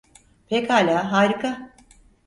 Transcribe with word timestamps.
Pekala, 0.49 1.03
harika. 1.11 1.73